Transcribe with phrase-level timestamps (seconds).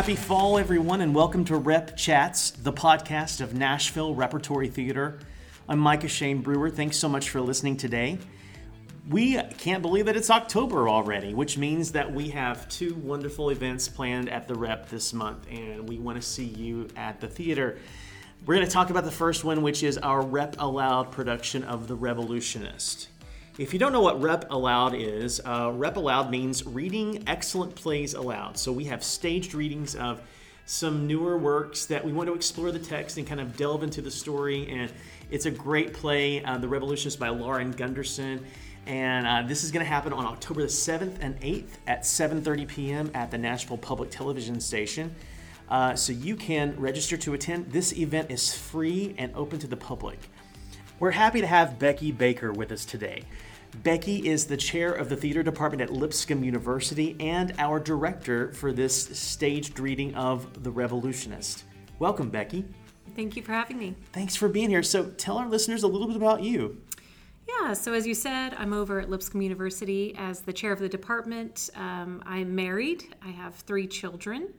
[0.00, 5.18] Happy fall, everyone, and welcome to Rep Chats, the podcast of Nashville Repertory Theater.
[5.68, 6.70] I'm Micah Shane Brewer.
[6.70, 8.16] Thanks so much for listening today.
[9.10, 13.88] We can't believe that it's October already, which means that we have two wonderful events
[13.90, 17.76] planned at the Rep this month, and we want to see you at the theater.
[18.46, 21.88] We're going to talk about the first one, which is our Rep Aloud production of
[21.88, 23.08] The Revolutionist.
[23.58, 28.14] If you don't know what Rep Aloud is, uh, Rep Aloud means reading excellent plays
[28.14, 28.56] aloud.
[28.56, 30.22] So we have staged readings of
[30.66, 34.00] some newer works that we want to explore the text and kind of delve into
[34.00, 34.68] the story.
[34.70, 34.92] And
[35.30, 38.46] it's a great play, uh, The Revolutionist by Lauren Gunderson.
[38.86, 42.68] And uh, this is going to happen on October the 7th and 8th at 7.30
[42.68, 43.10] p.m.
[43.14, 45.14] at the Nashville Public Television Station.
[45.68, 47.72] Uh, so you can register to attend.
[47.72, 50.18] This event is free and open to the public.
[51.00, 53.22] We're happy to have Becky Baker with us today.
[53.82, 58.70] Becky is the chair of the theater department at Lipscomb University and our director for
[58.70, 61.64] this staged reading of The Revolutionist.
[61.98, 62.66] Welcome, Becky.
[63.16, 63.94] Thank you for having me.
[64.12, 64.82] Thanks for being here.
[64.82, 66.82] So, tell our listeners a little bit about you.
[67.48, 70.88] Yeah, so as you said, I'm over at Lipscomb University as the chair of the
[70.88, 71.70] department.
[71.76, 74.52] Um, I'm married, I have three children,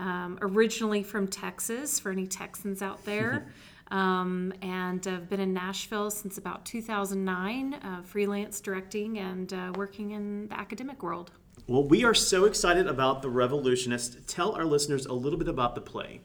[0.00, 3.46] um, originally from Texas, for any Texans out there.
[3.90, 10.12] Um, and I've been in Nashville since about 2009, uh, freelance directing and uh, working
[10.12, 11.30] in the academic world.
[11.66, 14.26] Well, we are so excited about The Revolutionist.
[14.26, 16.20] Tell our listeners a little bit about the play.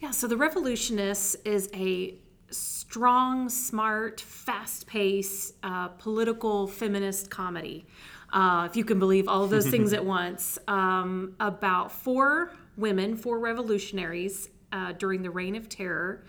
[0.00, 2.16] Yeah, so The Revolutionist is a
[2.50, 7.86] strong, smart, fast paced, uh, political feminist comedy.
[8.32, 13.16] Uh, if you can believe all of those things at once, um, about four women,
[13.16, 16.24] four revolutionaries uh, during the Reign of Terror,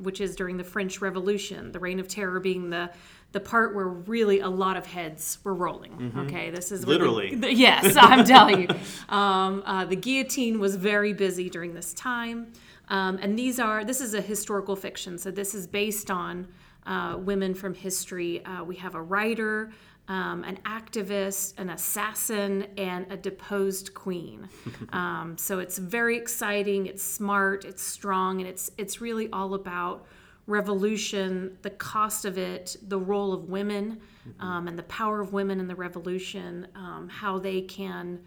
[0.00, 1.72] which is during the French Revolution.
[1.72, 2.90] The Reign of Terror being the
[3.32, 5.92] the part where really a lot of heads were rolling.
[5.92, 6.20] Mm-hmm.
[6.20, 8.68] Okay, this is literally the, the, yes, I'm telling you.
[9.10, 12.52] Um, uh, the guillotine was very busy during this time.
[12.88, 16.48] Um, and these are this is a historical fiction, so this is based on
[16.86, 18.44] uh, women from history.
[18.44, 19.70] Uh, we have a writer,
[20.08, 24.48] um, an activist, an assassin, and a deposed queen.
[24.92, 26.86] um, so it's very exciting.
[26.86, 27.64] It's smart.
[27.64, 30.06] It's strong, and it's it's really all about
[30.46, 34.42] revolution, the cost of it, the role of women, mm-hmm.
[34.42, 38.18] um, and the power of women in the revolution, um, how they can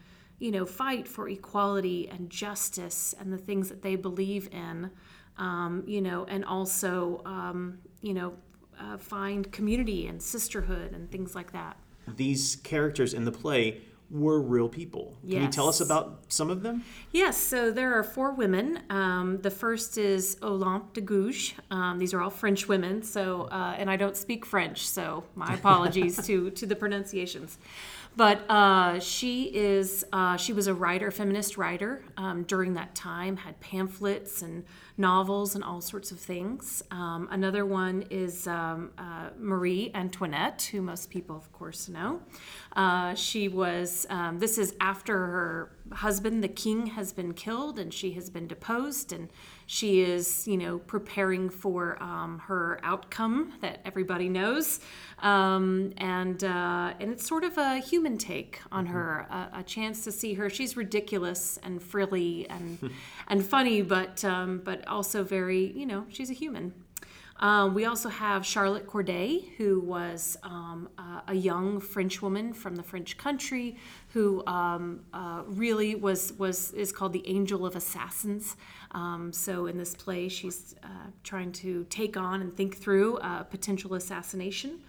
[0.41, 4.89] you know, fight for equality and justice and the things that they believe in,
[5.37, 8.33] um, you know, and also, um, you know,
[8.81, 11.77] uh, find community and sisterhood and things like that.
[12.07, 13.81] These characters in the play
[14.11, 15.15] were real people.
[15.23, 15.35] Yes.
[15.35, 16.83] Can you tell us about some of them?
[17.11, 18.79] Yes, so there are four women.
[18.89, 21.53] Um, the first is Olympe de Gouges.
[21.71, 25.53] Um, these are all French women, so uh, and I don't speak French, so my
[25.59, 27.57] apologies to to the pronunciations.
[28.17, 33.37] But uh, she is uh, she was a writer, feminist writer um, during that time.
[33.37, 34.65] Had pamphlets and
[34.97, 36.83] novels and all sorts of things.
[36.91, 42.21] Um, another one is um, uh, Marie Antoinette, who most people, of course, know.
[42.75, 44.05] Uh, she was.
[44.09, 48.47] Um, this is after her husband, the king, has been killed, and she has been
[48.47, 49.29] deposed, and
[49.65, 54.79] she is, you know, preparing for um, her outcome that everybody knows,
[55.19, 58.93] um, and uh, and it's sort of a human take on mm-hmm.
[58.93, 60.49] her, a, a, chance to see her.
[60.49, 62.91] She's ridiculous and frilly and
[63.27, 66.73] and funny, but um, but also very, you know, she's a human.
[67.41, 72.75] Um, we also have Charlotte Corday, who was um, uh, a young French woman from
[72.75, 73.77] the French country,
[74.09, 78.55] who um, uh, really was was is called the Angel of Assassins.
[78.91, 83.47] Um, so in this play, she's uh, trying to take on and think through a
[83.49, 84.79] potential assassination.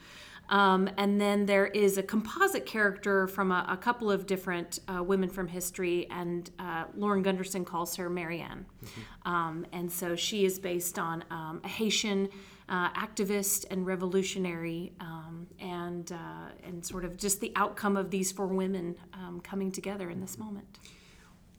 [0.52, 5.02] Um, and then there is a composite character from a, a couple of different uh,
[5.02, 8.66] women from history, and uh, Lauren Gunderson calls her Marianne.
[8.84, 9.32] Mm-hmm.
[9.32, 12.28] Um, and so she is based on um, a Haitian
[12.68, 18.30] uh, activist and revolutionary, um, and uh, and sort of just the outcome of these
[18.30, 20.78] four women um, coming together in this moment.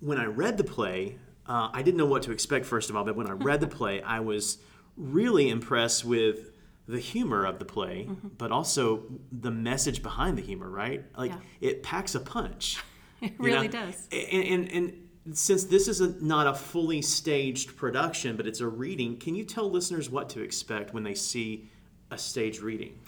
[0.01, 3.03] When I read the play, uh, I didn't know what to expect, first of all,
[3.03, 4.59] but when I read the play, I was
[4.95, 6.51] really impressed with
[6.87, 8.27] the humor of the play, mm-hmm.
[8.37, 11.05] but also the message behind the humor, right?
[11.17, 11.37] Like yeah.
[11.61, 12.77] it packs a punch.
[13.21, 13.85] it really know?
[13.85, 14.07] does.
[14.11, 14.99] And, and, and,
[15.31, 19.45] since this is a, not a fully staged production, but it's a reading, can you
[19.45, 21.69] tell listeners what to expect when they see
[22.11, 22.99] a stage reading?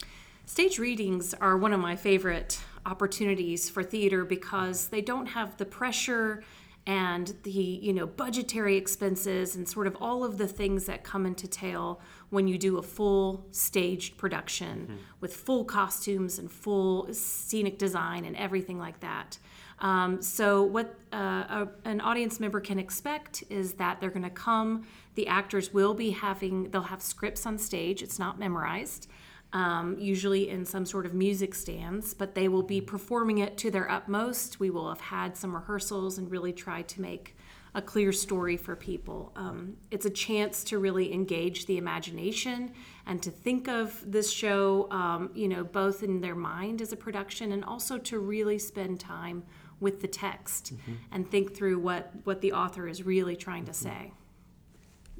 [0.45, 5.65] Stage readings are one of my favorite opportunities for theater because they don't have the
[5.65, 6.41] pressure
[6.87, 11.25] and the you know budgetary expenses and sort of all of the things that come
[11.25, 11.99] into tail
[12.35, 14.95] when you do a full staged production mm-hmm.
[15.21, 19.39] with full costumes and full scenic design and everything like that
[19.79, 24.29] Um, so, what uh, a, an audience member can expect is that they're going to
[24.29, 24.87] come.
[25.15, 28.01] The actors will be having, they'll have scripts on stage.
[28.01, 29.09] It's not memorized,
[29.53, 33.71] um, usually in some sort of music stands, but they will be performing it to
[33.71, 34.59] their utmost.
[34.59, 37.34] We will have had some rehearsals and really try to make
[37.75, 39.33] a clear story for people.
[39.35, 42.71] Um, it's a chance to really engage the imagination
[43.05, 46.95] and to think of this show, um, you know, both in their mind as a
[46.95, 49.43] production and also to really spend time
[49.81, 50.93] with the text mm-hmm.
[51.11, 53.89] and think through what, what the author is really trying to mm-hmm.
[53.89, 54.13] say.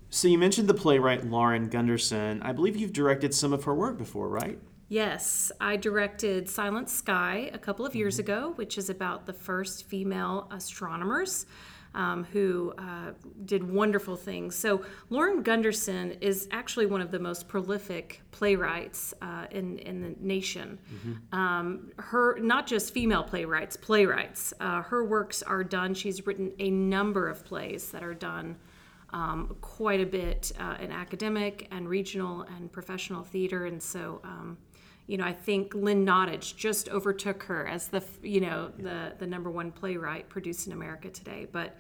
[0.10, 2.42] So you mentioned the playwright Lauren Gunderson.
[2.42, 4.58] I believe you've directed some of her work before, right?
[4.88, 8.32] Yes, I directed Silent Sky a couple of years mm-hmm.
[8.32, 11.48] ago, which is about the first female astronomers
[11.96, 13.14] um, who uh,
[13.46, 14.56] did wonderful things.
[14.56, 20.14] So, Lauren Gunderson is actually one of the most prolific playwrights uh, in, in the
[20.20, 20.78] nation.
[20.94, 21.40] Mm-hmm.
[21.40, 24.54] Um, her, not just female playwrights, playwrights.
[24.60, 28.58] Uh, her works are done, she's written a number of plays that are done.
[29.12, 34.58] Um, quite a bit uh, in academic and regional and professional theater, and so um,
[35.08, 39.28] you know, I think Lynn Nottage just overtook her as the, you know, the the
[39.28, 41.48] number one playwright produced in America today.
[41.52, 41.78] But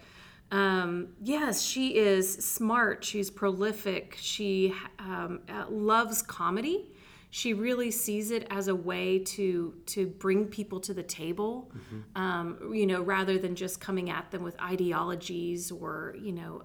[0.51, 3.03] um, yes, she is smart.
[3.03, 4.15] She's prolific.
[4.19, 6.91] She um, uh, loves comedy.
[7.31, 12.21] She really sees it as a way to to bring people to the table, mm-hmm.
[12.21, 16.61] um, you know, rather than just coming at them with ideologies or you know.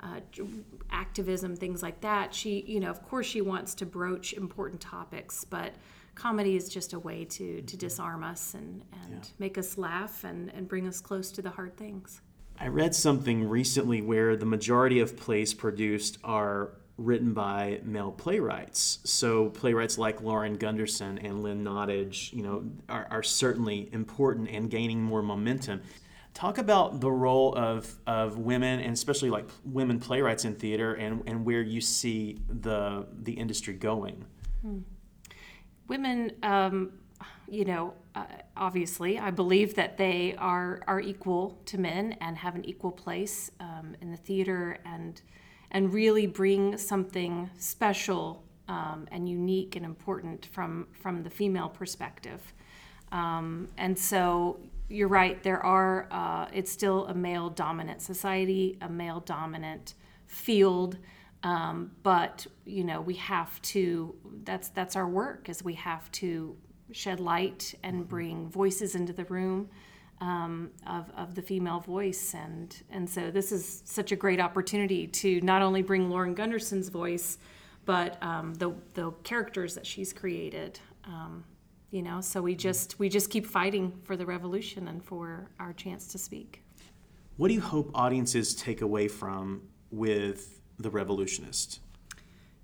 [0.00, 0.20] Uh,
[0.90, 2.32] activism, things like that.
[2.32, 5.72] She, you know, of course, she wants to broach important topics, but
[6.14, 7.76] comedy is just a way to to mm-hmm.
[7.78, 9.30] disarm us and and yeah.
[9.38, 12.20] make us laugh and and bring us close to the hard things.
[12.60, 18.98] I read something recently where the majority of plays produced are written by male playwrights.
[19.04, 24.68] So playwrights like Lauren Gunderson and Lynn Nottage, you know, are, are certainly important and
[24.68, 25.80] gaining more momentum.
[26.38, 31.20] Talk about the role of, of women and especially like women playwrights in theater and,
[31.26, 34.24] and where you see the the industry going.
[34.62, 34.78] Hmm.
[35.88, 36.92] Women, um,
[37.48, 38.26] you know, uh,
[38.56, 43.50] obviously, I believe that they are are equal to men and have an equal place
[43.58, 45.20] um, in the theater and
[45.72, 52.54] and really bring something special um, and unique and important from from the female perspective.
[53.10, 55.42] Um, and so, you're right.
[55.42, 56.08] There are.
[56.10, 59.94] Uh, it's still a male dominant society, a male dominant
[60.26, 60.98] field.
[61.42, 64.14] Um, but you know, we have to.
[64.44, 65.48] That's that's our work.
[65.48, 66.56] Is we have to
[66.90, 69.68] shed light and bring voices into the room.
[70.20, 75.06] Um, of, of the female voice and and so this is such a great opportunity
[75.06, 77.38] to not only bring Lauren Gunderson's voice
[77.84, 81.44] but um, the the characters that she's created um,
[81.90, 85.72] you know so we just we just keep fighting for the revolution and for our
[85.72, 86.62] chance to speak.
[87.36, 91.80] What do you hope audiences take away from with the revolutionist?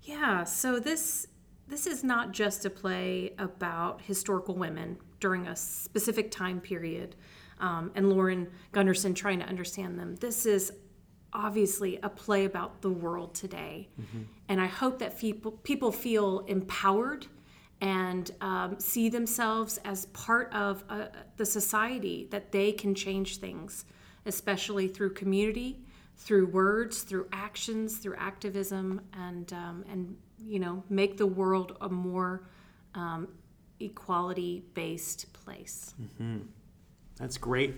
[0.01, 1.27] Yeah so this
[1.67, 7.15] this is not just a play about historical women during a specific time period
[7.59, 10.15] um, and lauren gunderson trying to understand them.
[10.17, 10.71] This is
[11.33, 13.89] obviously a play about the world today.
[13.99, 14.21] Mm-hmm.
[14.49, 17.27] and i hope that people people feel empowered
[17.81, 23.85] and um, see themselves as part of uh, the society that they can change things,
[24.25, 25.79] especially through community,
[26.17, 30.15] through words, through actions, through activism, and um, and
[30.45, 32.47] you know make the world a more
[32.93, 33.27] um,
[33.79, 35.93] equality-based place.
[36.01, 36.37] Mm-hmm.
[37.17, 37.75] That's great.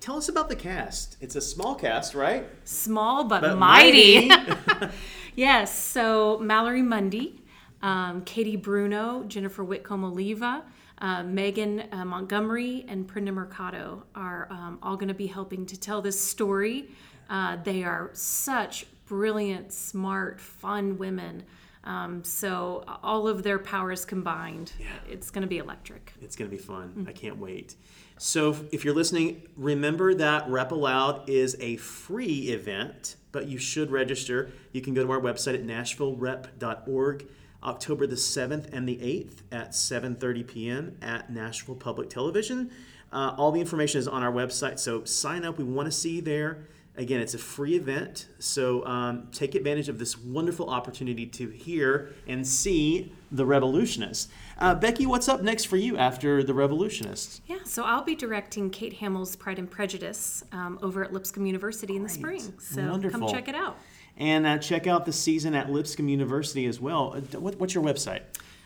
[0.00, 1.16] Tell us about the cast.
[1.20, 2.46] It's a small cast, right?
[2.64, 4.28] Small but, but mighty.
[4.28, 4.88] mighty.
[5.34, 5.76] yes.
[5.76, 7.42] So Mallory Mundy
[7.86, 10.64] um, Katie Bruno, Jennifer Whitcomb Oliva,
[10.98, 15.78] uh, Megan uh, Montgomery, and Prinda Mercado are um, all going to be helping to
[15.78, 16.88] tell this story.
[17.30, 21.44] Uh, they are such brilliant, smart, fun women.
[21.84, 24.86] Um, so all of their powers combined, yeah.
[25.08, 26.12] it's going to be electric.
[26.20, 26.88] It's going to be fun.
[26.88, 27.08] Mm-hmm.
[27.08, 27.76] I can't wait.
[28.18, 33.92] So if you're listening, remember that Rep Aloud is a free event, but you should
[33.92, 34.50] register.
[34.72, 37.26] You can go to our website at nashvillerep.org.
[37.62, 40.96] October the 7th and the 8th at 7:30 p.m.
[41.02, 42.70] at Nashville Public Television.
[43.12, 45.58] Uh, all the information is on our website, so sign up.
[45.58, 46.66] We want to see you there.
[46.98, 52.14] Again, it's a free event, so um, take advantage of this wonderful opportunity to hear
[52.26, 54.28] and see the Revolutionists.
[54.56, 57.42] Uh, Becky, what's up next for you after the Revolutionists?
[57.46, 61.96] Yeah, so I'll be directing Kate Hamill's Pride and Prejudice um, over at Lipscomb University
[61.96, 62.40] in the spring.
[62.58, 63.20] So Wonderful.
[63.20, 63.76] come check it out.
[64.16, 67.14] And uh, check out the season at Lipscomb University as well.
[67.16, 68.22] Uh, what, what's your website?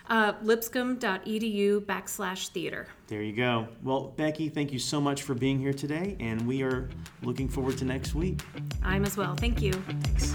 [0.09, 2.89] Uh, lipscomb.edu backslash theater.
[3.07, 3.69] There you go.
[3.83, 6.89] Well, Becky, thank you so much for being here today, and we are
[7.23, 8.41] looking forward to next week.
[8.83, 9.37] I'm as well.
[9.37, 9.73] Thank you.
[9.73, 10.35] Thanks.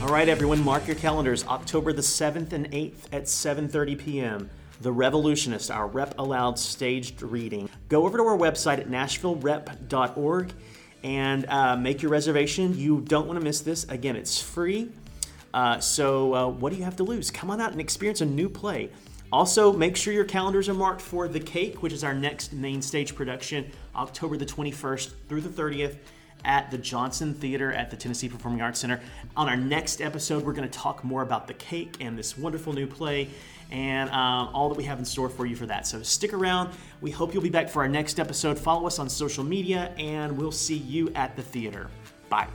[0.00, 1.44] All right, everyone, mark your calendars.
[1.46, 4.50] October the 7th and 8th at 7:30 p.m.
[4.82, 7.70] The Revolutionist, our Rep Aloud staged reading.
[7.88, 10.52] Go over to our website at nashvillerep.org
[11.04, 12.76] and uh, make your reservation.
[12.76, 13.84] You don't want to miss this.
[13.84, 14.90] Again, it's free.
[15.54, 17.30] Uh, so, uh, what do you have to lose?
[17.30, 18.90] Come on out and experience a new play.
[19.30, 22.82] Also, make sure your calendars are marked for The Cake, which is our next main
[22.82, 25.96] stage production, October the 21st through the 30th
[26.44, 29.00] at the Johnson Theater at the Tennessee Performing Arts Center.
[29.36, 32.72] On our next episode, we're going to talk more about The Cake and this wonderful
[32.72, 33.28] new play
[33.72, 35.86] and um, all that we have in store for you for that.
[35.86, 36.70] So stick around.
[37.00, 38.58] We hope you'll be back for our next episode.
[38.58, 41.88] Follow us on social media, and we'll see you at the theater.
[42.28, 42.48] Bye.